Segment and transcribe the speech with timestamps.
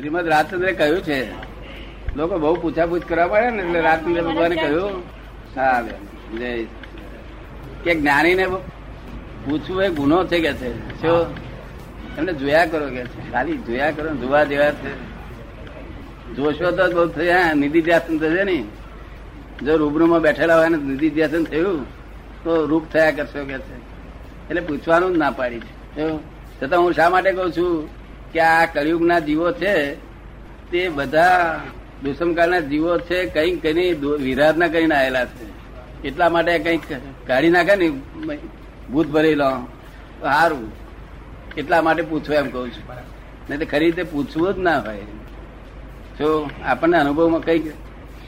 [0.00, 1.32] શ્રીમદ રાજચંદ્રે કહ્યું છે.
[2.16, 5.02] લોકો બહુ પૂછાપૂછ કરવા પડે ને એટલે રાજચંદ્ર ભગવાને કહ્યું.
[5.56, 5.82] હા
[6.38, 6.64] જય
[7.84, 8.46] કે જ્ઞાનીને
[9.44, 11.00] પૂછવું એ ગુનો છે કે છે?
[11.00, 11.26] શું?
[12.18, 13.32] એમને જોયા કરો કે છે.
[13.32, 14.92] ખાલી જોયા કરો જોવા જેવા છે.
[16.34, 17.52] જોશો તો બહુ થયા.
[17.52, 18.64] નિધિ ધ્યાસન થશે ને
[19.62, 21.84] જો રૂબરૂમાં બેઠેલા હોય ને નિધિ ધ્યાસન થયું
[22.44, 23.78] તો રૂપ થયા કરશો કે છે?
[24.50, 25.60] એટલે પૂછવાનું જ ના પાડી.
[25.60, 26.18] છે?
[26.62, 27.99] છતાં હું શા માટે કઉ છું?
[28.32, 29.74] કે આ કળિયુગના જીવો છે
[30.70, 31.60] તે બધા
[32.04, 33.92] દુષ્મકાળના જીવો છે કંઈક કઈ
[34.24, 35.46] વિરાધના કરીને આવેલા છે.
[36.08, 36.80] એટલા માટે કંઈક
[37.26, 37.88] કાઢી નાખે ને
[38.92, 39.50] ભૂત ભરી લો.
[40.20, 40.66] તો સારું
[41.56, 42.84] એટલા માટે પૂછવું એમ કઉ છું.
[43.48, 45.04] નહીં તો ખરી રીતે પૂછવું જ ના હોય.
[46.18, 47.66] જો આપણને અનુભવમાં કંઈક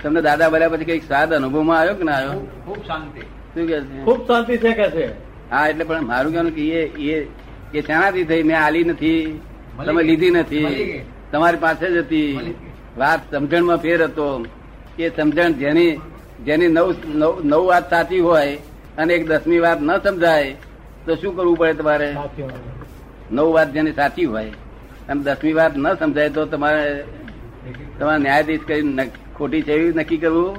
[0.02, 2.40] તમને દાદા ભર્યા પછી કંઈક સ્વાદ અનુભવમાં આવ્યો કે ના આવ્યો?
[2.64, 3.20] ખૂબ શાંતિ.
[3.20, 4.04] શું કે છે?
[4.04, 5.06] ખૂબ શાંતિ છે કે છે?
[5.50, 7.26] હા એટલે પણ મારું કહેવાનું કે એ એ
[7.74, 8.42] એ શાણાથી થઈ?
[8.42, 9.40] મેં આલી નથી.
[9.86, 11.02] તમે લીધી નથી.
[11.32, 12.54] તમારી પાસે જ હતી.
[13.00, 14.28] વાત સમજણમાં ફેર હતો.
[14.98, 15.92] એ સમજણ જેની
[16.46, 16.88] જેની નવ
[17.20, 18.58] નવ નવ વાત સાચી હોય
[18.98, 20.54] અને એક દસમી વાત ન સમજાય
[21.06, 22.10] તો શું કરવું પડે તમારે?
[23.30, 24.52] નવ વાત જેની સાચી હોય
[25.08, 26.84] અને દસમી વાત ન સમજાય તો તમારે
[27.98, 30.52] તમારે ન્યાયાધીશ કરી ખોટી છે એવી નક્કી કરવું?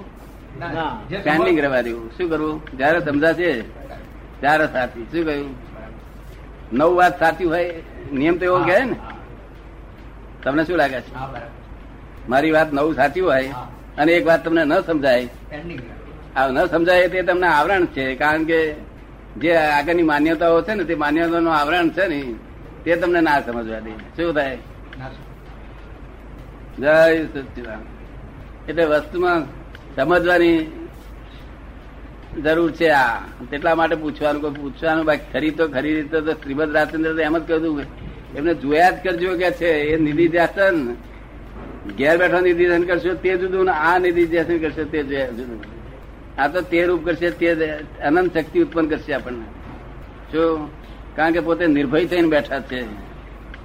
[1.20, 2.10] સ્ટેન્ડિંગ રહેવા દેવું.
[2.18, 2.56] શું કરવું?
[2.78, 3.50] જયારે સમજાશે
[4.40, 5.06] ત્યારે સાચી.
[5.12, 5.52] શું કહ્યું?
[6.74, 7.72] નવ વાત સાચી હોય?
[8.14, 8.96] નિયમ તો એવો કહે ને.
[10.44, 11.12] તમને શું લાગે છે?
[12.30, 13.50] મારી વાત નવું સાચી હોય
[13.98, 15.28] અને એક વાત તમને ન સમજાય.
[16.36, 18.60] આ ન સમજાય તે તમને આવરણ છે કારણ કે
[19.38, 22.20] જે આગળની માન્યતાઓ છે ને તે માન્યતાઓનું આવરણ છે ને
[22.84, 23.92] તે તમને ના સમજવા દે.
[24.16, 24.58] શું થાય?
[26.80, 27.82] જય સચિદાન
[28.70, 29.42] એટલે વસ્તુમાં
[29.96, 30.60] સમજવાની
[32.44, 33.20] જરૂર છે આ.
[33.52, 37.44] તેટલા માટે પૂછવાનું કોઈ પૂછવાનું બાકી ખરી તો ખરી રીતે તો શ્રીમદ રાજચંદ્ર એમ જ
[37.48, 37.86] કહ્યું
[38.36, 40.78] એમને જોયા જ કરજો કે છે, એ નિધિ ધ્યાસન.
[41.98, 45.00] ઘેર બેઠો નિધિ ધ્યાન કરશો તે જુદું આ નિધિ ધ્યાસન કરશો તે
[45.38, 45.60] જુદું.
[46.38, 47.48] આ તો તે રૂપ કરશે, તે
[48.02, 49.48] અનંત શક્તિ ઉત્પન્ન કરશે આપણને.
[50.32, 50.44] જો,
[51.16, 52.80] કારણ કે પોતે નિર્ભય થઈને બેઠા છે,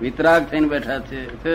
[0.01, 1.55] વિતરાગ થઈને બેઠા છે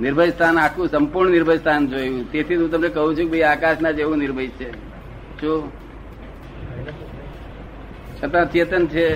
[0.00, 2.22] નિર્ભય સ્થાન આખું સંપૂર્ણ નિર્ભય સ્થાન જોયું.
[2.32, 4.68] તેથી હું તમને કહું છું કે ભાઈ, આકાશના જેવું નિર્ભય છે.
[5.40, 5.52] જો,
[8.18, 9.06] છતાં ચેતન છે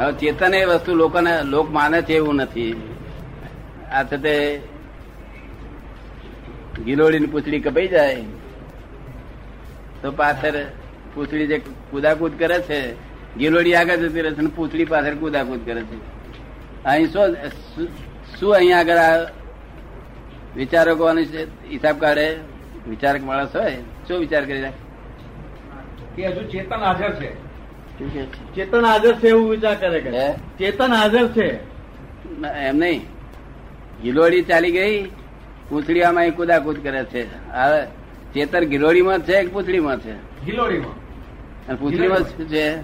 [0.00, 2.74] હવે ચેતન એ વસ્તુ લોકોને લોક માને છે એવું નથી.
[3.92, 4.34] આ સાથે
[6.84, 8.22] ગિલોડીની પૂછડી કપાઈ જાય.
[10.02, 10.56] તો પાછળ
[11.14, 11.58] પૂછડી જે
[11.90, 12.78] કુદાકૂદ કરે છે,
[13.38, 15.98] ગિલોડી આગળ જતી રહે છે અને પૂછડી પાછળ કુદાકૂદ કરે છે.
[16.84, 17.36] અહીં શું
[18.38, 19.18] શું અહીંયા આગળ આ
[20.56, 21.04] વિચારકો
[21.72, 22.26] હિસાબ કાઢે,
[22.88, 23.76] વિચારક માણસ હોય,
[24.08, 24.82] શું વિચાર કરી રાખે?
[26.16, 27.30] હજુ ચેતન હાજર છે.
[28.54, 31.56] ચેતન હાજર છે એવું વિચાર કરે કે ચેતન હાજર છે.
[32.46, 33.06] એમ નહીં.
[34.02, 35.04] ગિલોડી ચાલી ગઈ
[35.68, 37.50] પૂંછડી આમાં અહીં કુદાકૂદ કરે છે.
[37.52, 37.86] હવે
[38.34, 40.44] ચેતન ગિલોડીમાં છે કે પૂંછડીમાં છે?
[40.44, 40.92] ગિલોડીમાં.
[41.66, 42.80] અને પૂંછડીમાં શું છે?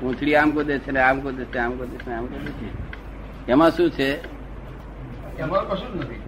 [0.00, 2.72] પૂંછડી આમ કુદે છે ને આમ કુદે છે આમ કુદે છે આમ કુદે છે.
[3.52, 4.24] એમાં શું છે?
[5.38, 6.20] એમાં કશું જ નથી.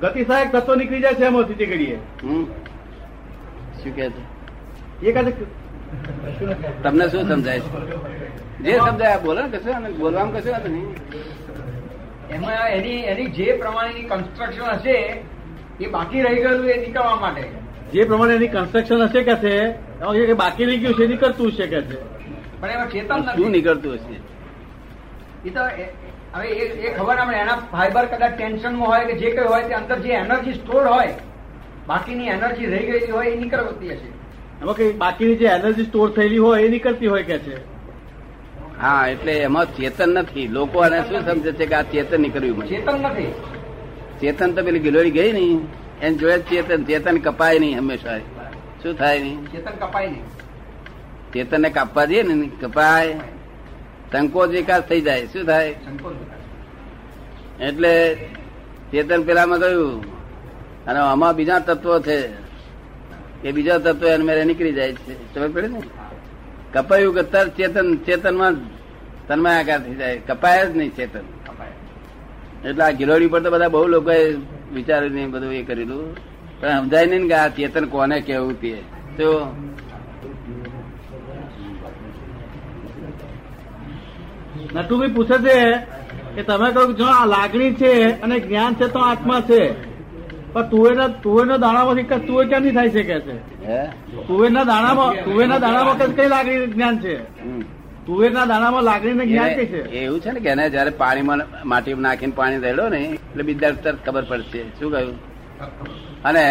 [0.00, 1.94] ગતિ સહાયક તત્વો નીકળી જાય છે એમાંથી તે ઘડીએ.
[1.96, 2.44] હમ.
[3.82, 4.40] શું કે છે?
[5.06, 5.59] એ કહે છે
[6.82, 7.70] તમને શું સમજાય છે?
[8.64, 10.88] જે સમજાય બોલો ને કશું બોલવામાં કશું હતું નહીં.
[12.34, 14.96] એમાં એની એની જે પ્રમાણેની કન્સ્ટ્રક્શન હશે
[15.80, 17.44] એ બાકી રહી ગયેલું એ નીકળવા માટે.
[17.92, 21.80] જે પ્રમાણે એની કન્સ્ટ્રક્શન હશે કે છે બાકી રહી ગયું છે એ નીકળતું હશે કે
[21.82, 21.98] છે?
[22.60, 24.16] પણ એમાં ચેતન શું નીકળતું હશે?
[25.44, 25.60] એ તો
[26.34, 29.74] હવે એ એ ખબર આપણે એના ફાઈબર કદાચ ટેન્શનમાં હોય કે જે કઈ હોય તે
[29.74, 31.14] અંદર જે એનર્જી સ્ટોર હોય
[31.88, 34.08] બાકીની એનર્જી રહી ગયેલી હોય એ નીકળતી હશે.
[34.62, 37.80] એમાં કઈ બાકીની જે એનર્જી સ્ટોર થયેલી હોય એ નીકળતી હોય કે છે?
[38.80, 40.48] હા એટલે એમાં ચેતન નથી.
[40.48, 43.32] લોકો આને શું સમજે છે કે આ ચેતન નીકળ્યું ચેતન નથી.
[44.20, 45.60] ચેતન તો પેલી ગિલોરી ગઈ નહીં.
[46.02, 46.84] એને જોયે ચેતન.
[46.84, 48.18] ચેતન કપાય નહીં હંમેશા.
[48.82, 49.52] શું થાય નહીં?
[49.52, 50.22] ચેતન કપાય નહીં.
[51.32, 53.16] ચેતન ને કાપવા દઈએ ને કપાય.
[54.12, 55.26] સંકોચ વિકાસ થઈ જાય.
[55.26, 55.74] શું થાય?
[57.60, 58.14] એટલે
[58.92, 60.04] ચેતન પેલામાં ગયું
[60.84, 62.49] અને આમાં બીજા તત્વો છે.
[63.44, 65.34] એ બીજા તત્વ એને નીકળી જાય છે.
[65.34, 65.80] ખબર પડે ને?
[66.74, 68.54] કપાયું કે તર ચેતન, ચેતનમાં
[69.28, 70.16] તન્માયાકાર થઈ જાય.
[70.18, 71.24] કપાય જ નહીં ચેતન.
[72.68, 74.34] એટલે આ ગિલોડી પર તો બધા બહુ લોકોએ
[74.74, 76.16] વિચાર્યું બધું એ કરેલું.
[76.60, 78.72] પણ સમજાય નહીં કે આ ચેતન કોને કેવું તે
[79.16, 79.28] તો
[84.74, 85.56] નટુભાઈ પૂછે છે
[86.34, 89.89] કે તમે કહો જો આ લાગણી છે અને જ્ઞાન છે તો આત્મા છે.
[90.52, 93.36] પણ તુવેરના તુવેરના દાણામાંથી કઈ તુવેર ક્યાંથી થાય છે કે છે?
[94.28, 97.14] તુવેરના દાણામાં તુવેરના દાણામાં કઈ લાગણી જ્ઞાન છે.
[98.06, 99.80] તુવેરના દાણામાં લાગણી ને જ્ઞાન કઈ છે?
[100.02, 103.98] એવું છે ને કે એને જયારે પાણીમાં માટી નાખીને પાણી રેડો ને એટલે બીજા તરત
[104.06, 104.62] ખબર પડશે.
[104.78, 105.16] શું કહ્યું?
[106.24, 106.44] અને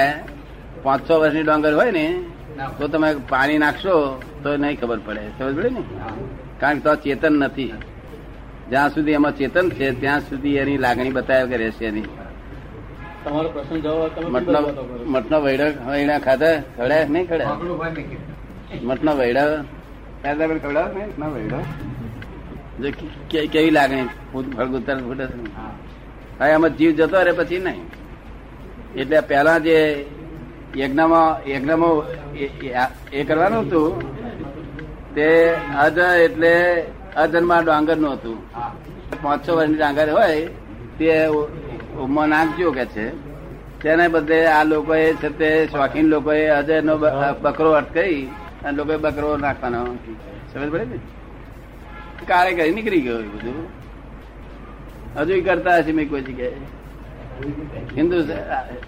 [0.84, 2.06] પાંચ છ વર્ષની ડોંગર હોય ને
[2.80, 5.28] તો તમે પાણી નાખશો તો નહીં ખબર પડે.
[5.40, 5.84] સમજ પડે ને?
[6.60, 7.74] કારણ કે તો ચેતન નથી.
[8.70, 12.10] જ્યાં સુધી એમાં ચેતન છે ત્યાં સુધી એની લાગણી બતાવ્યા કે રહેશે નહીં.
[13.30, 17.48] તમારો પ્રશ્ન જવાબ મટના વૈડા વૈડા ખાધા ખવડાય નહીં ખવડાય
[18.84, 19.46] મટના વૈડા
[20.24, 21.08] ખાધા પણ ખવડાવે નહીં?
[21.08, 21.58] મટનો વૈડા
[22.80, 24.04] જો કે- કે- કેવી લાગણી?
[24.56, 25.24] ફળગુતર ફૂટે
[26.40, 26.48] હા.
[26.48, 27.82] એમાં જીવ જતો રહે પછી નહીં.
[28.96, 30.06] એટલે પેલા જે
[30.78, 32.34] યજ્ઞમાં યજ્ઞમાં
[33.14, 33.88] એ- કરવાનું હતું
[35.16, 35.50] તે
[35.80, 36.82] અજ એટલે
[37.16, 38.52] અજન્મા ડાંગરનું હતું.
[38.52, 40.46] પાંચસો પાંચ છ વર્ષની ડાંગર હોય
[40.98, 41.26] તે
[42.04, 43.06] ઉમમાં નાખજો કે છે.
[43.82, 46.94] તેને બદલે આ લોકોએ છે તે શોખીન લોકોએ અજયનો
[47.44, 48.22] બકરો અટકાઈ
[48.64, 49.80] અને લોકોએ બકરો નાખવાનો
[50.54, 51.00] સમજ પડે ને?
[52.28, 53.58] કાળે કરી નીકળી ગયો બધું.
[55.18, 56.60] હજુ કરતા હશે મેં કોઈ જગ્યાએ.
[57.98, 58.18] હિન્દુ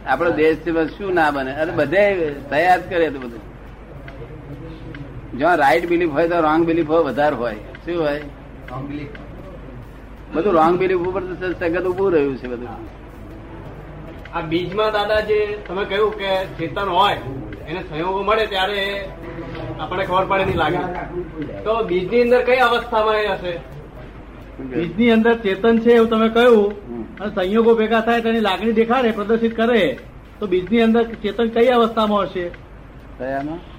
[0.07, 0.57] આપણો દેશ
[0.97, 1.51] શું ના બને?
[1.61, 2.03] અરે બધે
[2.51, 3.43] તૈયાર કરે તો બધું.
[5.39, 7.57] જ્યાં રાઈટ બિલીફ હોય તો રોંગ બિલીફ હોય વધારે હોય.
[7.85, 8.21] શું હોય.
[10.33, 11.23] બધું રોંગ બિલીફ ઉપર
[11.59, 13.00] સગત ઉભું રહ્યું છે બધું.
[14.33, 17.17] આ બીજમાં દાદા જે તમે કહ્યું કે ચેતન હોય
[17.69, 18.83] એને સંયોગો મળે ત્યારે
[19.79, 20.81] આપણે ખબર પડે નહીં લાગે.
[21.65, 23.53] તો બીજની અંદર કઈ અવસ્થામાં એ હશે?
[24.71, 26.69] બીજની અંદર ચેતન છે એવું તમે કહ્યું
[27.19, 29.83] અને સંયોગો ભેગા થાય તેની લાગણી દેખાડે પ્રદર્શિત કરે
[30.39, 32.45] તો બીજની અંદર ચેતન કઈ અવસ્થામાં હશે?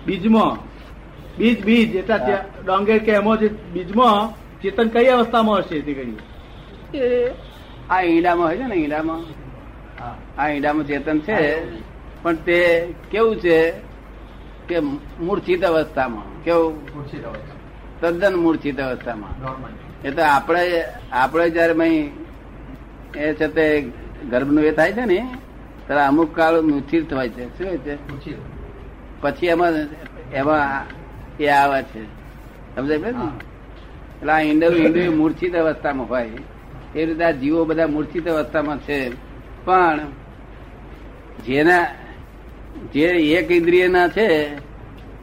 [0.06, 0.56] બીજમાં.
[1.38, 4.20] બીજ બીજ એટલે ડોંગેર કે એમાં જે બીજમાં
[4.62, 6.18] ચેતન કઈ અવસ્થામાં હશે તે કહ્યું?
[6.94, 7.06] એ
[7.90, 9.22] આ ઈંડામાં હોય છે ને ઈંડામાં.
[10.38, 11.40] આ ઈંડામાં ચેતન છે.
[12.22, 13.70] પણ તે કેવું છે
[14.68, 14.80] કે
[15.20, 16.74] મૂર્છિત અવસ્થામાં કેવું.
[18.00, 19.32] તદ્દન મૂર્છિત અવસ્થામાં.
[20.04, 21.74] એ તો આપણે આપણે જયારે
[23.16, 23.92] એ છે તે
[24.30, 25.28] ગર્ભનું એ થાય છે ને
[25.86, 27.58] ત્યારે અમુક કાળ મૂર્છિત હોય છે.
[27.58, 27.96] શું હોય છે?
[29.20, 29.72] પછી એમાં
[30.32, 30.86] એમાં
[31.40, 32.04] એ આવે છે.
[32.76, 33.08] સમજાય ને?
[33.08, 36.30] એટલે આ ઈંડું ઈંડું મૂર્છિત અવસ્થામાં હોય.
[36.94, 39.31] એ રીતે આ જીવો બધા મૂર્છિત અવસ્થામાં છે.
[39.64, 40.00] પણ
[41.46, 41.86] જેના
[42.92, 44.56] જે એક ઇન્દ્રિયના છે,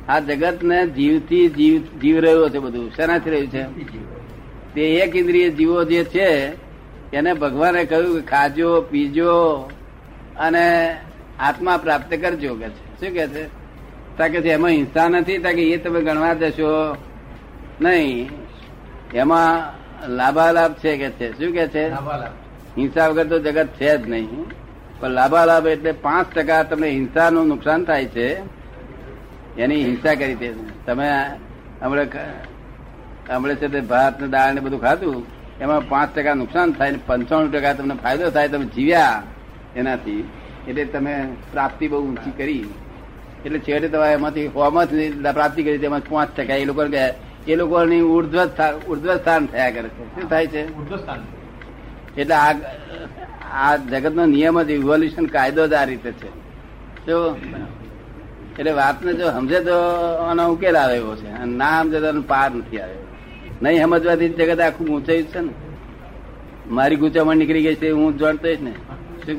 [0.07, 2.91] આ જગત ને જીવથી જીવ જીવ રહ્યો છે બધું.
[2.95, 3.63] શેનાથી રહ્યું છે?
[4.73, 6.47] તે એક ઇન્દ્રિય જીવો જે છે,
[7.15, 9.71] એને ભગવાને કહ્યું કે ખાજો, પીજો
[10.39, 10.97] અને
[11.39, 12.99] આત્મા પ્રાપ્ત કરજો કે છે.
[12.99, 13.43] શું કે છે?
[14.17, 15.37] તાકે એમાં હિંસા નથી.
[15.37, 16.95] તાકે એ તમે ગણવા જશો
[17.81, 18.29] નહીં.
[19.13, 19.73] એમાં
[20.15, 21.31] લાભાલાભ છે કે છે?
[21.31, 21.89] શું કે છે?
[21.89, 22.48] લાભાલાભ.
[22.77, 24.45] હિંસા વગર તો જગત છે જ નહીં.
[24.99, 28.27] પણ લાભાલાભ એટલે પાંચ ટકા તમને હિંસાનું નુકસાન થાય છે,
[29.57, 30.53] એની હિંસા કરી
[30.85, 31.07] તમે
[31.81, 32.03] હમણે
[33.29, 35.17] હમણે છે તે ભાત ને દાળ ને બધું ખાધું,
[35.61, 39.23] એમાં પાંચ ટકા નુકસાન થાય ને પંચાણું ટકા તમને ફાયદો થાય, તમે જીવ્યા
[39.75, 40.21] એનાથી.
[40.67, 41.13] એટલે તમે
[41.51, 42.65] પ્રાપ્તિ બહુ ઊંચી કરી.
[43.45, 46.55] એટલે છેવટે તમારે એમાંથી હોમાંથી પ્રાપ્તિ કરી તેમાં પાંચ ટકા.
[46.55, 46.83] એ લોકો
[47.47, 48.39] એ લોકોની ઉર્ધ્વ
[48.87, 50.05] ઉર્ધ્વ સ્થાન થયા કરે છે.
[50.13, 50.61] શું થાય છે?
[50.77, 51.21] ઉર્ધ્વસ્થાન.
[52.21, 52.53] એટલે આ
[53.63, 56.29] આ જગતનો નિયમ જ ઇવોલ્યુશન કાયદો જ આ રીતે છે.
[57.07, 57.17] જો
[58.59, 59.77] એટલે વાતને જો સમજે તો
[60.27, 61.29] આનો ઉકેલ આવે એવો છે.
[61.41, 63.05] અને ના સમજે તો પાર નથી આવ્યો
[63.63, 65.53] નહીં સમજવાથી જગત આખું ઊંચાઈ છે ને.
[66.75, 68.73] મારી ગૂંચામણ નીકળી ગઈ છે હું જાણતો જ ને.
[69.23, 69.35] શું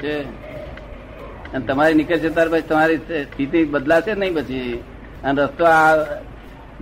[0.00, 0.26] કહ્યું
[1.54, 4.82] અને તમારી નીકળશે ત્યાર પછી તમારી સ્થિતિ બદલાશે નહીં પછી.
[5.24, 5.92] અને રસ્તો આ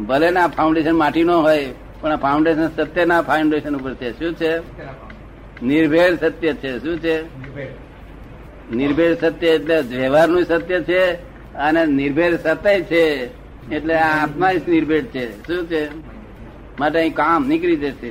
[0.09, 1.67] ભલે ના ફાઉન્ડેશન માટીનો હોય
[2.07, 4.19] પણ આ ફાઉન્ડેશન સત્યના ફાઉન્ડેશન ઉપર છે.
[4.19, 4.59] શું છે?
[5.63, 6.79] નિર્ભેળ સત્ય છે.
[6.79, 7.23] શું છે?
[8.75, 11.13] નિર્ભેળ સત્ય એટલે વ્યવહારનું સત્ય છે
[11.55, 13.27] અને નિર્ભેળ સત્ય છે
[13.75, 15.47] એટલે આત્મા જ નિર્ભેળ છે.
[15.47, 15.89] શું છે?
[16.81, 18.07] માટે અહીં કામ નીકળી જશે.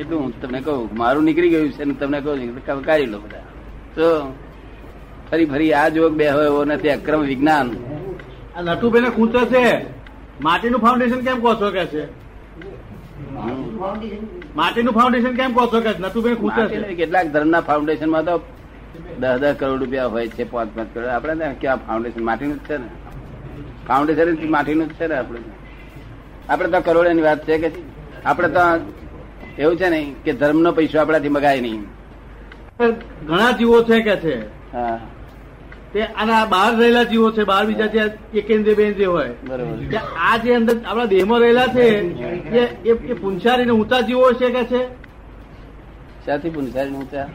[0.00, 0.96] એટલું હું તમને કહું.
[0.96, 3.38] મારું નીકળી ગયું છે તમને કહું કાઢી લો બધા.
[3.94, 4.34] તો
[5.30, 6.88] ફરી ફરી આ જોગ બે હોય એવો નથી.
[6.88, 7.76] અક્રમ વિજ્ઞાન.
[8.64, 9.86] નટુભાઈ ખૂંચે છે.
[10.40, 12.23] માટીનું ફાઉન્ડેશન કેમ કહો છો કે છે?
[14.56, 15.80] માટીનું ફાઉન્ડેશન કેમ કહો છો?
[15.80, 18.36] કે ખૂંચે છે કેટલાક ધર્મના ફાઉન્ડેશનમાં તો
[19.20, 21.06] દસ દસ કરોડ રૂપિયા હોય છે પાંચ પાંચ કરોડ.
[21.06, 22.88] આપણે ક્યાં ફાઉન્ડેશન માટીનું જ છે ને.
[23.88, 25.40] ફાઉન્ડેશન માટીનું જ છે ને આપણે
[26.48, 27.68] આપણે તો કરોડોની વાત છે કે
[28.24, 28.60] આપણે તો
[29.58, 31.82] એવું છે ને કે ધર્મનો પૈસો આપણાથી મગાય નહીં.
[33.26, 34.36] ઘણા જીવો છે કે છે?
[34.72, 35.00] હા.
[35.94, 38.00] તે અને બહાર રહેલા જીવો છે બહાર બીજા જે
[38.38, 39.32] એકેન્દ્રિય બેન્દ્રિય હોય.
[39.48, 39.76] બરોબર.
[39.92, 39.98] કે
[40.28, 41.86] આ જે અંદર આપણા દેહમાં રહેલા છે
[42.90, 44.80] એ પુંછારી ને ઊંચા જીવો છે કે છે?
[46.24, 47.26] શાથી પુનસારી ઊંચા?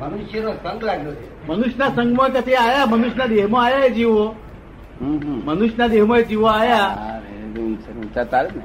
[0.00, 1.26] મનુષ્યનો સંગ લાગ્યો છે.
[1.48, 2.86] મનુષ્યના સંઘમાં કે તે આયા?
[2.92, 4.24] મનુષ્યના દેહમાં આયા એ જીવો?
[5.48, 6.90] મનુષ્યના દેહમાં એ જીવો આયા?
[7.58, 8.62] ઊંચા ઊંચા તારે ને.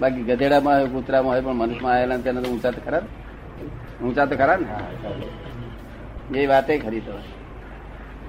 [0.00, 3.04] બાકી ગધેડામાં હોય કૂતરામાં હોય પણ મનુષ્યમાં આવેલા તેના તો ઊંચા તો ખરા
[4.02, 4.66] ઊંચા તો ખરા ને.
[6.40, 7.14] એ વાતે ખરી તો.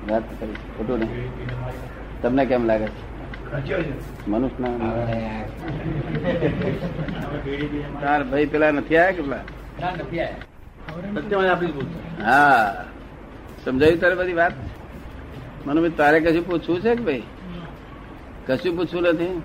[0.07, 0.57] વાત કરી.
[0.77, 1.31] ખોટું નહીં
[2.21, 3.01] તમને કેમ લાગે છે?
[4.27, 4.67] મનુષ્ય
[8.01, 9.43] તાર ભાઈ પેલા નથી આવ્યા કે પેલા?
[9.81, 10.47] ના, નથી આયા.
[11.15, 12.23] સત્યવાદી આપણી ભૂલ છે.
[12.23, 12.85] હા.
[13.65, 14.53] સમજાયું તારે બધી વાત?
[15.65, 17.23] મને તારે કશું પૂછવું છે કે ભાઈ?
[18.47, 19.41] કશું પૂછવું નથી?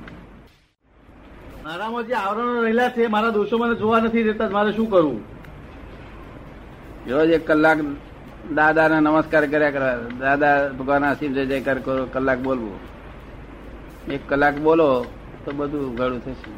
[1.65, 5.21] મારામાં જે આવરણો રહેલા છે મારા દોષો મને જોવા નથી દેતા મારે શું કરવું?
[7.09, 7.79] રોજ એક કલાક
[8.53, 12.07] દાદાને નમસ્કાર કર્યા કરવા દાદા ભગવાન અસીમ જય જયકાર કરો.
[12.13, 12.79] કલાક બોલવું.
[14.13, 15.07] એક કલાક બોલો
[15.45, 16.51] તો બધું ઘડું થશે.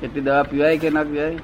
[0.00, 1.38] કેટલી દવા પીવાય કે ના પીવાય?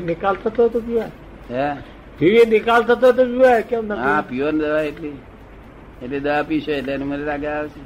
[0.00, 1.10] નિકાલ થતો તો પીવાય.
[1.50, 2.26] હે?
[2.26, 3.62] એ નિકાલ થતો તો પીવાય.
[3.62, 5.08] કેમ હા પીવો ને દવા એટલી.
[6.02, 7.80] એટલી દવા પીશો એટલે એની મને લાગે આવશે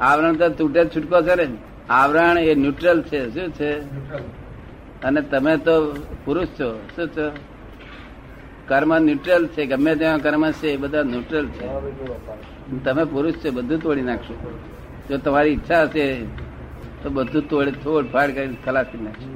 [0.00, 1.56] આવરણ તો તૂટે જ છૂટકો છે ને.
[1.90, 3.34] આવરણ એ ન્યુટ્રલ છે.
[3.34, 3.78] શું છે?
[5.02, 5.94] અને તમે તો
[6.24, 6.80] પુરુષ છો.
[6.96, 7.32] શું છો?
[8.68, 11.66] કર્મ ન્યુટ્રલ છે ગમે ત્યાં કર્મ છે, એ બધા ન્યુટ્રલ છે.
[12.84, 14.34] તમે પુરુષ છે, બધું તોડી નાખશો.
[15.08, 16.04] જો તમારી ઈચ્છા હશે,
[17.02, 19.30] તો બધું તોડે, તોડ, ફાડ કરી ખલાસ નાખશો.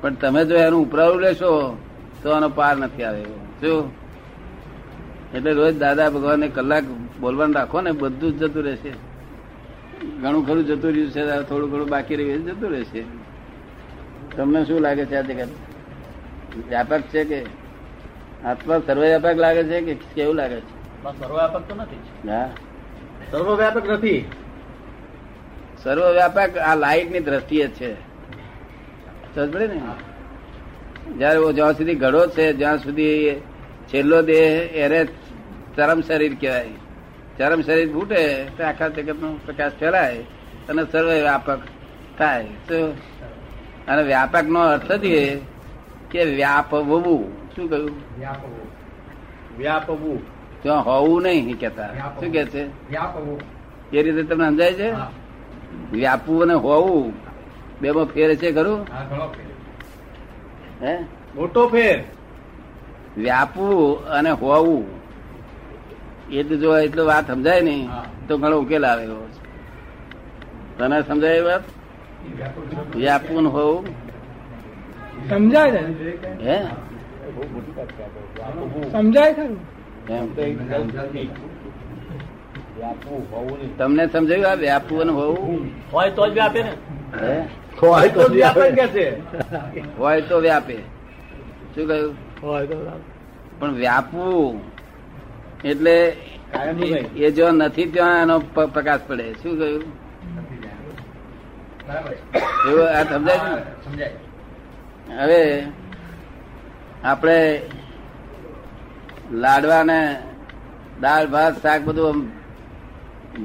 [0.00, 1.78] પણ તમે જો એનું ઉપરાવું લેશો,
[2.22, 3.22] તો આનો પાર નથી આવે
[3.60, 3.90] શું
[5.34, 6.84] એટલે રોજ દાદા ભગવાનને કલાક
[7.20, 8.92] બોલવાનું રાખો ને, બધું જ જતું રહેશે.
[10.22, 13.02] ઘણું ખરું જતું રહ્યું છે થોડું ઘણું બાકી રહ્યું જતું રહેશે.
[14.36, 15.48] તમને શું લાગે છે આ જગત?
[16.68, 17.38] વ્યાપક છે કે
[18.44, 20.76] આત્મા સર્વવ્યાપક લાગે છે કે કેવું લાગે છે?
[21.20, 22.50] સર્વવ્યાપક તો નથી હા
[23.30, 24.30] સર્વવ્યાપક નથી.
[25.82, 27.94] સર્વવ્યાપક આ લાઈટની દ્રષ્ટિએ છે.
[29.34, 29.80] સમજ ને?
[31.18, 33.40] જયારે જ્યાં સુધી ઘડો છે જ્યાં સુધી
[33.94, 35.04] છેલ્લો દેહ એને
[35.76, 36.68] ચરમ શરીર કહેવાય.
[37.38, 40.18] ચરમ શરીર ફૂટે તો આખા જગત નો પ્રકાશ ફેલાય
[40.68, 41.58] અને સર્વ વ્યાપક
[42.18, 42.44] થાય.
[42.68, 42.88] તો
[43.88, 45.40] અને વ્યાપક નો અર્થ જ એ
[46.10, 47.90] કે વ્યાપવું શું કહ્યું?
[49.58, 50.36] વ્યાપવું.
[50.62, 51.88] ત્યાં હોવું નહીં કેતા
[52.20, 52.66] શું કે છે?
[52.90, 53.40] વ્યાપવો.
[53.92, 54.92] એ રીતે તમને સમજાય છે.
[55.92, 57.12] વ્યાપવું અને હોવું
[57.80, 58.86] બે માં ફેર છે ખરું?
[60.82, 60.98] હા,
[61.34, 62.04] મોટો ફેર.
[63.16, 64.84] વ્યાપવું અને હોવું
[66.30, 67.88] એ તો જો એટલો વાત સમજાય નહીં
[68.28, 69.28] તો ઘણો ઉકેલ આવે એવો.
[70.78, 71.62] તને સમજાય એ વાત?
[72.96, 73.84] વ્યાપવું ને હોવું.
[75.28, 75.70] સમજાય
[76.42, 76.58] હે?
[78.92, 79.58] સમજાય ખરું?
[83.78, 85.70] તમને સમજાયું આ વ્યાપવું અને હોવું?
[85.92, 86.72] હોય તો જ વ્યાપે ને.
[87.82, 89.06] હોય તો વ્યાપે કે છે?
[89.98, 90.76] હોય તો વ્યાપે.
[91.74, 92.14] શું કહ્યું?
[92.42, 92.76] હોય તો
[93.58, 94.60] પણ વ્યાપવું
[95.64, 95.96] એટલે
[97.16, 99.26] એ જો નથી ત્યાં એનો પ્રકાશ પડે.
[99.42, 99.84] શું કહ્યું?
[102.68, 103.62] એવું આ સમજાય છે ને?
[103.84, 104.10] સમજાય.
[105.18, 105.40] હવે
[107.06, 107.60] આપણે
[109.32, 110.22] લાડવા ને
[111.00, 112.26] દાળ, ભાત, શાક બધું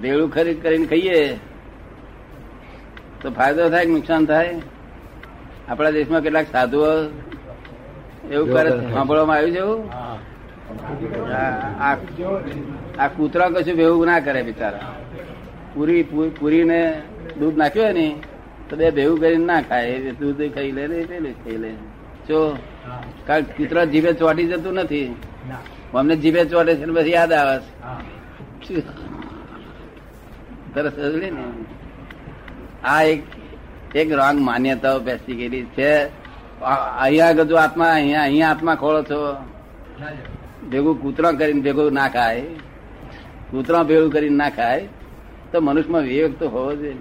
[0.02, 1.38] ભેળું ખરીદ કરીને ખાઈએ,
[3.22, 4.62] તો ફાયદો થાય કે નુકસાન થાય?
[5.70, 6.86] આપણા દેશમાં કેટલાક સાધુઓ
[8.32, 9.60] એવું કરે સાંભળવામાં આવ્યું છે
[12.98, 14.96] આ- કૂતરા કશું ભેવું ના કરે બિચારા.
[15.74, 16.04] પૂરી
[16.40, 17.02] પૂરીને
[17.40, 18.16] દૂધ નાખ્યું હોય ને,
[18.70, 20.00] તો બે ભેવું કરીને ના ખાય.
[20.00, 21.74] દૂધ ખાઈ લે ને ખાઈ લે.
[22.32, 22.58] જો
[23.28, 25.16] કારણ કૂતરા જીભે ચોટી જતું નથી.
[25.94, 27.72] અમને જીભે ચોટે છે પછી યાદ આવે છે.
[28.68, 28.84] શું?
[31.20, 31.44] ને.
[32.84, 33.24] આ એક
[33.96, 36.06] એક રોંગ માન્યતાઓ બેસી ગયેલી છે.
[37.00, 39.38] અહીંયા આગળ જો આત્મા અહીંયા અહીંયા આત્મા ખોળો છો.
[40.70, 42.42] ભેગું કૂતરા કરીને ભેગું ના ખાય.
[43.52, 44.88] કૂતરા ભેગું કરીને ના ખાય.
[45.52, 46.96] તો મનુષ્યમાં વિવેક તો હોવો જોઈએ.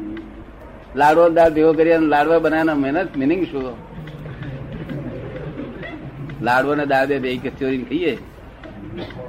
[0.96, 3.89] લાડવો દાળ ભેગો કરી લાડવા બનાવવાનો મહેનત મિનિંગ શું?
[6.42, 8.14] લાડવો ને દાળ બે બે કચોરી ખાઈએ.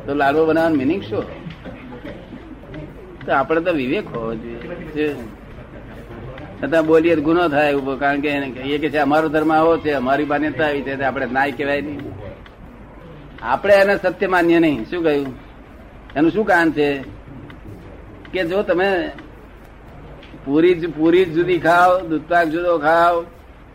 [0.05, 1.25] તો લાડવો બનાવવાનું મિનિંગ શું?
[3.25, 5.15] તો આપણે તો વિવેક હોવો જોઈએ
[6.61, 10.25] છતાં બોલીએ ગુનો થાય ઊભો કારણ કે એ કે છે, અમારો ધર્મ આવો છે, અમારી
[10.25, 11.99] માન્યતા આવી છે આપણે નાય કહેવાય નહીં.
[13.41, 14.85] આપણે એને સત્ય માન્ય નહીં.
[14.89, 15.35] શું કહ્યું?
[16.15, 16.89] એનું શું કારણ છે?
[18.33, 19.11] કે જો તમે
[20.45, 23.25] પૂરી પૂરી જુદી ખાવ દૂધપાક જુદો ખાઓ,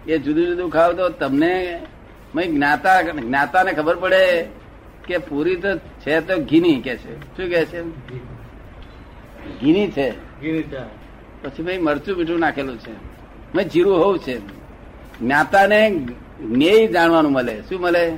[0.09, 1.83] એ જુદું જુદું ખાઓ, તો તમને
[2.35, 4.47] જ્ઞાતા જ્ઞાતાને ખબર પડે
[5.07, 7.21] કે પૂરી તો છે તો ઘીની કે છે.
[7.21, 7.83] શું કે છે?
[9.61, 10.11] ઘીની છે.
[11.43, 12.93] પછી ભાઈ મરચું મીઠું નાખેલું છે.
[13.55, 14.39] મેં જીરું હોવું છે.
[15.19, 15.91] જ્ઞાતાને
[16.41, 17.63] જ્ઞેય જાણવાનું મળે.
[17.69, 18.13] શું મળે?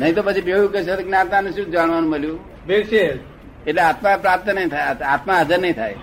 [0.00, 2.66] નહીં તો પછી બેવું કે છે જ્ઞાતાને શું જાણવાનું મળ્યું?
[2.66, 3.18] બેસે.
[3.66, 4.80] એટલે આત્મા પ્રાપ્ત નહીં થાય.
[4.80, 5.96] આત્મા હાજર નહીં થાય.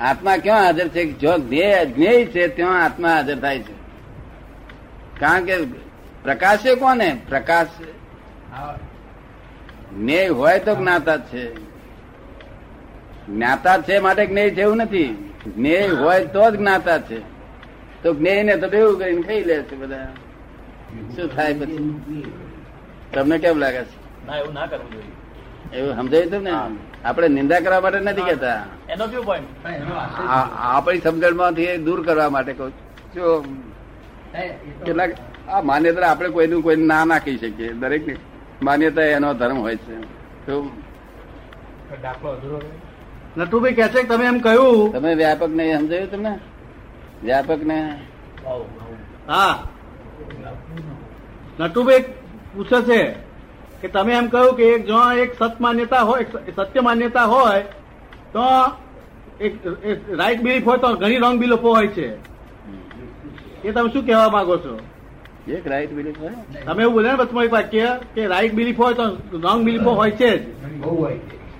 [0.00, 1.12] આત્મા ક્યાં હાજર છે?
[1.12, 3.83] જો જ્ઞેય જ્ઞેય છે ત્યાં આત્મા હાજર થાય છે.
[5.20, 5.64] કારણ કે
[6.22, 7.20] પ્રકાશ કોને?
[7.28, 7.68] પ્રકાશ.
[9.98, 11.54] જ્ઞેય હોય તો જ્ઞાતા છે.
[13.26, 15.32] જ્ઞાતા છે માટે જ્ઞેય છે એવું નથી.
[15.56, 17.18] જ્ઞેય હોય તો જ જ્ઞાતા છે.
[18.02, 20.08] તો જ્ઞેય ને તો બેવું કરીને ખાઈ લે છે બધા.
[21.16, 22.32] શું થાય પછી?
[23.12, 24.26] તમને કેમ લાગે છે?
[24.26, 25.78] ના એવું ના કરવું જોઈએ.
[25.78, 26.50] એવું સમજાયું તું ને
[27.04, 29.66] આપણે નિંદા કરવા માટે નથી કેતા એનો કયો પોઈન્ટ
[30.58, 33.73] આપણી સમજણમાંથી દૂર કરવા માટે કહું છું.
[34.34, 35.10] કેટલાક
[35.48, 37.72] આ માન્યતા આપણે કોઈનું કોઈ ના ના કહી શકીએ.
[37.72, 38.16] દરેક
[38.62, 40.00] માન્યતા એનો ધર્મ હોય છે.
[40.46, 40.70] તો
[43.36, 44.92] નટુભાઈ કે છે કે તમે એમ કહ્યું.
[44.92, 46.38] તમે વ્યાપક ને સમજાયું તમને?
[47.24, 47.78] વ્યાપક ને?
[49.28, 49.54] હા.
[51.60, 52.04] નટુભાઈ
[52.54, 53.00] પૂછે છે
[53.80, 56.26] કે તમે એમ કહ્યું કે એક જો એક સત માન્યતા હોય
[56.56, 57.62] સત્ય માન્યતા હોય
[58.32, 58.44] તો
[59.40, 59.52] એક
[60.18, 62.33] રાઈટ બિલીફ હોય તો ઘણી રોંગ બિલીફો હોય છે.
[63.64, 64.74] એ તમે શું કહેવા માંગો છો?
[65.56, 66.36] એક રાઈટ બિલીફ હોય.
[66.66, 69.04] તમે એવું બોલ્યા ને એક વાક્ય કે રાઈટ બિલીફ હોય તો
[69.44, 70.42] રોંગ બિલીફો હોય છે જ.
[70.82, 70.92] બહુ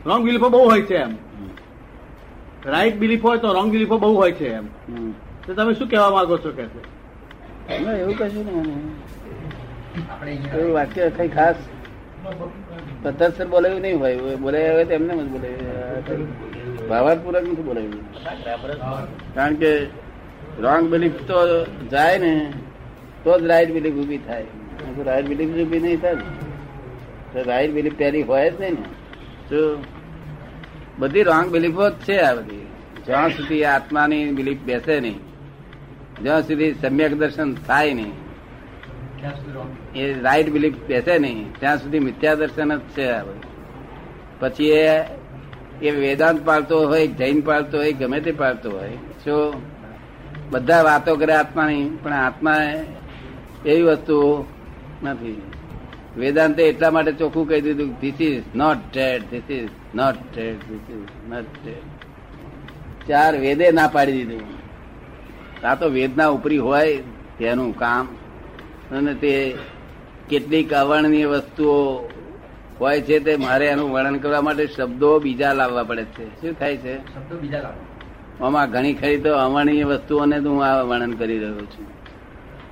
[0.07, 1.13] રોંગ બિલીફો બહુ હોય છે એમ.
[2.75, 4.67] રાઈટ બિલીફ હોય તો રોંગ બિલીફો બહુ હોય છે એમ.
[5.47, 6.65] તો તમે શું કહેવા માંગો છો કે
[8.01, 8.53] એવું કશું ને
[10.55, 11.57] એવું વાક્ય કઈ ખાસ
[13.03, 14.17] પદ્ધતસર બોલાવ્યું નહીં હોય.
[14.17, 16.23] બોલાવ્યા બોલાયું હોય તો એમને જ બોલાયું
[16.89, 18.05] ભાવાર્થપૂર્વક નથી બોલાવ્યું.
[19.35, 19.71] કારણ કે
[20.65, 21.39] રોંગ બિલીફ તો
[21.91, 22.33] જાય ને
[23.25, 24.47] તો જ રાઈટ બિલીફ ઊભી થાય
[25.07, 26.17] રાઈટ બિલીફ ઊભી નહીં થાય
[27.33, 28.87] તો રાઈટ બિલીફ પહેલી હોય જ નહીં ને
[29.49, 29.61] તો
[30.99, 32.67] બધી રોંગ બિલીફો જ છે આ બધી
[33.07, 35.19] જ્યાં સુધી આત્માની બિલીફ બેસે નહીં
[36.23, 38.15] જ્યાં સુધી સમ્યક દર્શન થાય નહીં.
[39.95, 43.41] એ રાઈટ બિલીફ બેસે નહીં ત્યાં સુધી મિથ્યા દર્શન જ છે આ બધું.
[44.41, 45.05] પછી એ
[45.83, 48.97] એ વેદાંત પાળતો હોય જૈન પાળતો હોય ગમે તે પાળતો હોય
[49.27, 49.37] જો
[50.51, 52.57] બધા વાતો કરે આત્માની, પણ આત્મા
[53.67, 54.45] એવી વસ્તુ
[55.03, 55.43] નથી.
[56.17, 60.91] વેદાંતે એટલા માટે ચોખ્ખું કહી દીધું this is not dead this is not dead this
[60.91, 64.65] is not dead ચાર વેદે ના પાડી દીધું.
[65.67, 66.97] આ તો વેદના ઉપરી હોય
[67.39, 68.05] તેનું કામ.
[68.93, 69.55] અને તે
[70.29, 72.09] કેટલીક અવર્ણનીય વસ્તુઓ
[72.81, 76.41] હોય છે તે મારે એનું વર્ણન કરવા માટે શબ્દો બીજા લાવવા પડે છે.
[76.41, 76.99] શું થાય છે?
[76.99, 77.75] શબ્દો બીજા લાવો
[78.41, 81.87] આમાં ઘણી ખરી તો અવર્ણનીય વસ્તુઓને હું આ વર્ણન કરી રહ્યો છું.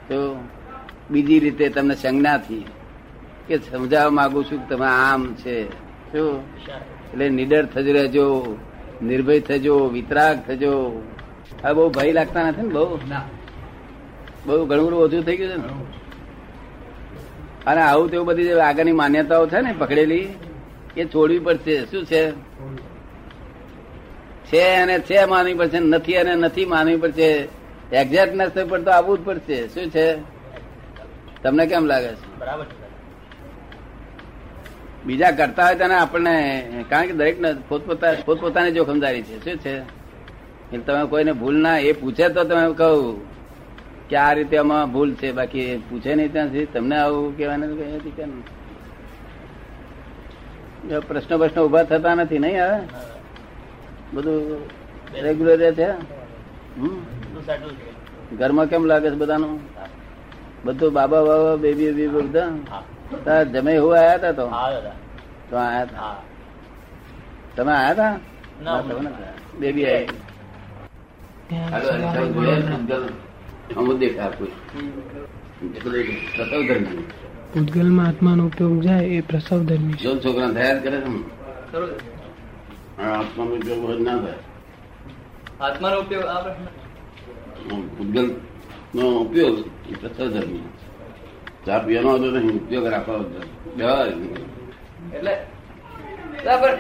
[0.09, 0.45] તો
[1.11, 2.65] બીજી રીતે તમને સંજ્ઞાથી
[3.49, 5.71] કે સમજાવવા માંગુ છું કે તમે આમ છે.
[6.13, 6.41] શું
[7.13, 8.59] એટલે નિડર થજ રહેજો
[9.03, 11.03] નિર્ભય થજો વિતરાગ થજો.
[11.65, 12.99] આ બહુ ભય લાગતા નથી ને બહુ?
[14.47, 15.63] બહુ ઘણું બધું ઓછું થઈ ગયું છે ને?
[17.67, 20.29] અને આવું તેવું બધી જે આગળની માન્યતાઓ છે ને પકડેલી
[20.97, 21.85] એ છોડવી પડશે.
[21.85, 22.31] શું છે?
[24.53, 27.29] છે અને છે માનવી પડશે નથી અને નથી માનવી પડશે
[27.93, 29.69] એક્ઝેક્ટનેસ પર તો આવવું જ પડશે.
[29.69, 30.07] શું છે?
[31.43, 32.39] તમને કેમ લાગે છે?
[32.41, 32.67] બરાબર
[35.07, 36.35] બીજા કરતા હોય તેને આપણને
[36.91, 37.37] કારણ કે દરેક
[37.69, 39.37] પોતપોતા પોતપોતાની જોખમદારી છે.
[39.45, 39.75] શું છે?
[39.79, 43.21] એટલે તમે કોઈને ભૂલ ના એ પૂછે તો તમે કહું
[44.09, 45.33] કે આ રીતે આમાં ભૂલ છે.
[45.33, 48.45] બાકી પૂછે નહીં ત્યાં સુધી તમને આવું કહેવાનું કઈ નથી.
[50.89, 52.79] જો પ્રશ્નો પ્રશ્નો ઊભા થતા નથી નહીં હવે?
[54.13, 54.39] બધું
[55.23, 55.89] રેગ્યુલર રહે છે
[58.33, 59.55] ઘરમાં કેમ લાગે છે બધાનું?
[60.65, 62.51] બધું બાબા બાબા બેબી બેબી બધા?
[63.27, 63.45] હા.
[63.45, 64.45] જમે હું આયા હતા તો?
[65.51, 66.17] તો આયા હતા
[67.57, 68.15] તમે આયા હતા.
[69.61, 70.21] બેબી આવી
[78.01, 81.11] આત્માનો ઉપયોગ જાય એ પ્રસવ ધર્મી જો છોકરા થયા કરે છે
[83.05, 84.41] આત્માનો ઉપયોગ ના થાય.
[85.61, 86.67] આત્માનો ઉપયોગ આ પ્રશ્ન.
[88.95, 90.67] નો ઉપયોગ એ પ્રસવ ધર્મી
[91.65, 93.27] ચા પીવાનો હતો નહીં ઉપયોગ રાખવાનો.
[95.13, 95.35] એટલે
[96.39, 96.73] બરાબર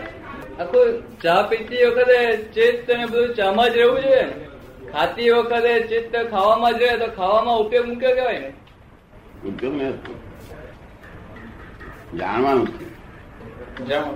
[0.58, 0.88] આખું
[1.22, 2.18] ચા પીતી વખતે
[2.54, 4.24] ચિત્ત ને બધું ચામાં જ રહેવું જોઈએ.
[4.92, 8.50] ખાતી વખતે ચિત્ત ખાવામાં જ રહે તો ખાવામાં ઉપયોગ મૂક્યો કેવાય ને?
[9.44, 9.88] ઉપયોગ ને.
[12.14, 12.86] જાણવાનું છે.
[13.94, 14.10] આ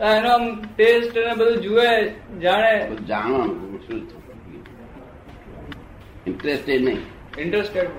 [0.00, 0.44] એનો આમ
[0.76, 1.88] ટેસ્ટ ને બધું જુએ
[2.42, 2.72] જાણે.
[3.08, 4.00] જાણવાનું શું
[6.26, 7.00] ઇન્ટરેસ્ટેડ નહીં.
[7.38, 7.90] ઇન્ટરેસ્ટેડ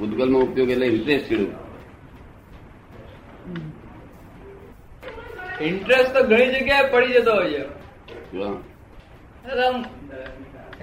[0.00, 1.40] ઉદગલનો ઉપયોગ એટલે ઇન્ટરેસ્ટેડ
[5.60, 7.62] ઇન્ટરેસ્ટ તો ઘણી જગ્યાએ પડી જતો હોય છે.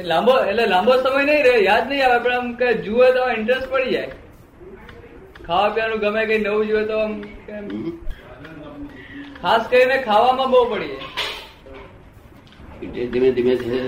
[0.03, 3.67] લાંબો એટલે લાંબો સમય નહીં રહે યાદ નહીં આવે પણ આમ કે જુએ તો ઇન્ટરેસ્ટ
[3.71, 4.11] પડી જાય.
[5.45, 7.13] ખાવા પીવાનું ગમે કઈ નવું જુએ તો આમ
[7.47, 7.65] કેમ
[9.41, 10.99] ખાસ કરીને ખાવામાં બહુ પડી
[12.81, 13.79] એટલે ધીમે ધીમે છે.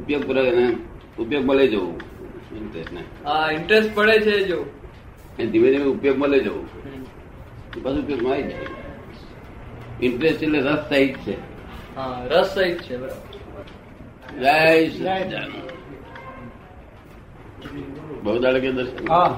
[0.00, 0.66] ઉપયોગ પૂર્વક એને
[1.18, 1.96] ઉપયોગ મળે જવું.
[2.52, 2.92] ઇન્ટરેસ્ટ
[3.24, 4.58] હા ઇન્ટરેસ્ટ પડે છે જો.
[5.38, 6.66] એ ધીમે ધીમે ઉપયોગ મળે જવું.
[7.76, 8.70] બસ ઉપયોગમાં મળી જાય.
[10.00, 11.34] ઇન્ટરેસ્ટ એટલે રસ સહિત છે.
[11.96, 13.28] હા રસ સહિત છે બરાબર.
[14.40, 14.56] જય
[14.88, 15.54] સચ્ચિદાનંદ.
[18.22, 19.06] બહુ દાડે કે દર્શન.
[19.08, 19.30] હા.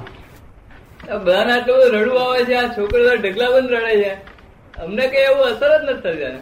[1.08, 4.12] આ બધાને આટલું રડવું આવે છે આ છોકરો ઢગલા બંધ રડે છે.
[4.82, 6.36] અમને કઈ એવું અસર જ નથી થઈ જાય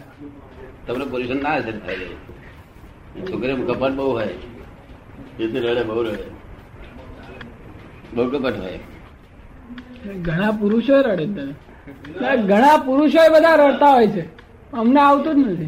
[0.86, 1.96] તમને પોલ્યુશન ના અસર થાય
[3.32, 4.28] છોકરી કપટ બહુ હોય.
[5.40, 6.42] એટલે રડે બહુ રડે.
[8.14, 8.78] બહુ કપાટ હોય.
[10.14, 11.26] ઘણા પુરુષો રડે
[12.36, 14.26] ઘણા પુરુષો બધા રડતા હોય છે.
[14.72, 15.64] અમને આવતું જ નથી.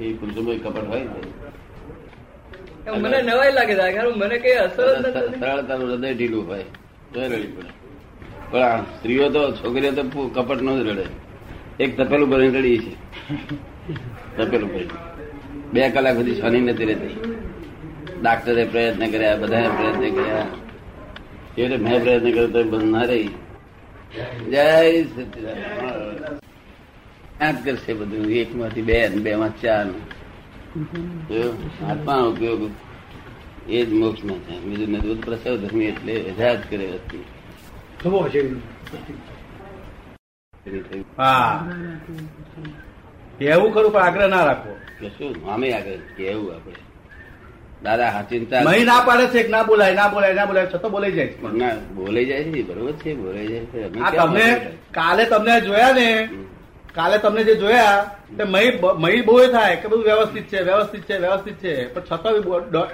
[0.00, 3.00] એ- પુરુષો કપટ હોય ને.
[3.00, 4.00] મને નવાઈ લાગે છે.
[4.00, 5.40] મને કઈ અસર જ નથી થતી.
[5.40, 6.64] સરળતાનું હૃદય ઢીલું હોય.
[7.14, 7.82] તો રડી પડે.
[8.50, 11.21] પણ સ્ત્રીઓ તો છોકરીઓ તો કપટ નો જ રડે.
[11.80, 12.92] એક તપેલું ભરીને રડી છે.
[14.36, 14.88] તપેલું ભરી.
[15.72, 17.34] બે કલાક સુધી શની નથી રહેતી.
[18.22, 20.46] ડાક્ટરે પ્રયત્ન કર્યા, બધાએ પ્રયત્ન કર્યા.
[21.58, 23.28] એટલે મેં પ્રયત્ન કર્યો તો બંધ ના રહી.
[24.50, 25.06] જય જ
[27.64, 28.30] કરશે બધું.
[28.30, 29.86] એક માંથી બે બે માં ચાર?
[31.90, 32.70] આત્માનો ઉપયોગ
[33.68, 37.24] એ જ મોક્ષમાં છે બીજું બધું પ્રસવ ધર્મી એટલે જ કરે હતી
[41.18, 41.64] હા.
[43.40, 44.72] એવું ખરું પણ આગ્રહ ના રાખવો
[45.18, 45.32] શું?
[45.50, 46.80] આમે આગળ કેવું આપણે?
[47.82, 51.28] દાદા હાચિંતા મહી ના પાડે છે ના બોલાય ના બોલાય ના બોલાય છતાં બોલાઈ જાય
[51.28, 51.36] છે.
[51.52, 53.80] ના બોલાઈ જાય છે બરોબર છે બોલાઈ જાય છે.
[54.16, 54.46] તમને
[54.90, 56.08] કાલે તમને જોયા ને
[56.94, 57.98] કાલે તમને જે જોયા
[58.38, 58.70] તે મહી
[59.02, 61.72] મહી બહુ થાય કે બધું વ્યવસ્થિત છે વ્યવસ્થિત છે વ્યવસ્થિત છે.
[61.94, 62.34] પણ છતાં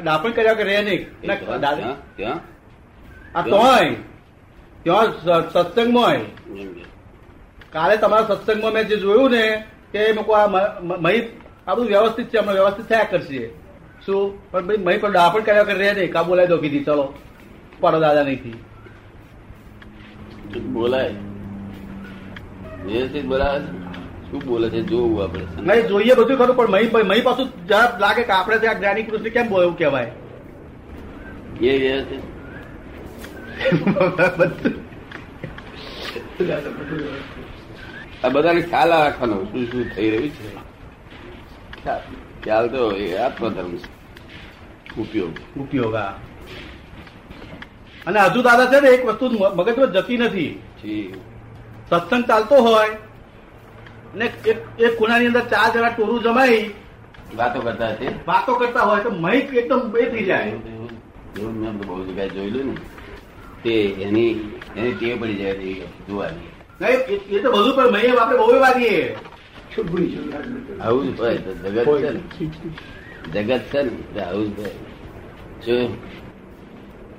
[0.05, 1.03] ડાપણ કર્યા કે રહે નહીં.
[1.61, 1.95] દાદા.
[3.35, 3.95] આ તોય
[4.85, 5.09] ત્યાં
[5.53, 6.83] સત્સંગમાં કે.
[7.73, 10.47] કાલે તમારા સત્સંગમાં મેં જે જોયું ને કે એ લોકો આ
[10.83, 11.23] મહી
[11.67, 13.51] આ બધું વ્યવસ્થિત છે હમણાં વ્યવસ્થિત થયા કરશે.
[14.07, 14.51] શું?
[14.51, 16.13] પણ ભાઈ મહી પણ ડાપણ કર્યા કે રહે નહીં.
[16.13, 17.15] કા બોલાય દો કીધી ચલો
[17.81, 18.55] પડો દાદા નહીં
[20.73, 21.15] બોલાય.
[22.85, 23.61] વ્યવસ્થિત બોલાવે?
[24.31, 25.47] શું બોલે છે જોવું આપણે.
[25.61, 29.33] નહીં જોઈએ બધું ખરું પણ મહી મહી પાછું જરા લાગે કે આપણે ત્યાં જ્ઞાની પુરુષ
[29.33, 30.13] કેમ બોલ એવું કહેવાય?
[31.61, 32.23] એ વ્યવસ્થિત.
[33.89, 34.89] બધું
[38.25, 40.57] આ બધાને ખ્યાલ રાખવાનો શું શું થઈ રહ્યું છે.
[42.45, 43.99] ખ્યાલ- તો એ આત્મધર્મ છે.
[45.01, 45.61] ઉપયોગ.
[45.61, 46.13] ઉપયોગ આ
[48.07, 50.63] અને હજુ દાદા છે ને એક વસ્તુ મગજમાં જતી નથી.
[51.91, 52.91] સત્સંગ ચાલતો હોય
[54.15, 54.25] ને
[54.79, 56.71] એક ખૂણાની અંદર ચાર જણા ટોરું જમાઈ
[57.37, 58.09] વાતો કરતા હશે?
[58.29, 60.43] વાતો કરતા હોય તો મહી એકદમ બે થઈ જાય.
[60.43, 62.77] એવું મેં બહુ જગ્યાએ જોયેલું ને.
[63.63, 65.75] તે એની એની ટેવ પડી જાય
[66.09, 66.58] જોવાની.
[66.81, 66.99] નહીં,
[67.37, 69.17] એ- તો બધું પણ મહી આપણે બહુ વાગીએ.
[70.83, 72.21] આવું જ હોય તો જગત છે ને?
[73.35, 74.21] જગત છે ને?
[74.23, 74.59] આવું જ.
[74.59, 74.71] હોય
[75.65, 75.89] શું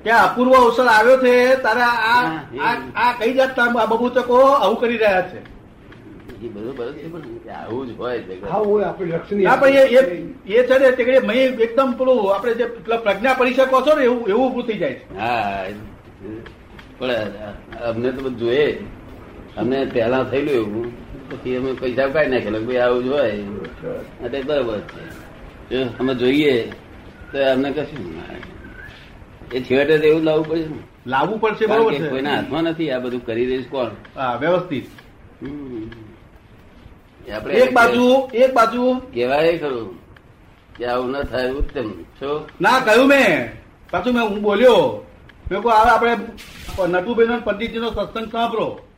[0.03, 5.39] કે અપૂર્વ અવસર આવ્યો છે તારે આ કઈ જાતના આ બબૂચકો આવું કરી રહ્યા છે?
[7.51, 8.19] આવું જ હોય
[9.55, 9.73] પણ
[10.47, 12.65] એ છે ને તે મહી એકદમ પેલું આપણે જે
[13.03, 15.17] પ્રજ્ઞા પડી શકો છો ને એવું એવું ઊભું થઈ જાય છે.
[15.17, 15.65] હા
[16.99, 17.11] પણ
[17.89, 18.67] અમને તો બધું જોઈએ.
[19.57, 21.09] અમને પહેલા થયેલું એવું.
[21.29, 23.31] પછી અમે પૈસા કાઢી નાખેલા ભાઈ આવું જ હોય.
[24.25, 25.03] એટલે બરોબર છે.
[25.69, 26.71] જો અમે જોઈએ
[27.31, 28.15] તો અમને કશું
[29.51, 30.65] એ છેવટે તો એવું લાવવું પડે
[31.07, 32.09] લાવવું પડશે બરોબર છે.
[32.09, 33.89] કોઈના હાથમાં નથી આ બધું કરી દઈશ કોણ?
[34.15, 34.85] હા વ્યવસ્થિત.
[37.33, 39.01] આપણે એક બાજુ એક બાજુ.
[39.13, 39.99] કહેવાય ખરું
[40.77, 41.91] કે આવું ન થાય ઉત્તમ.
[41.91, 42.47] છો?
[42.61, 43.51] ના કહ્યું મેં.
[43.91, 45.05] પાછું મેં હું બોલ્યો.
[45.51, 46.13] મેં કહું હવે આપણે
[46.99, 48.88] નટુભાઈ પંડિતજી નો સત્સંગ સાંભળો.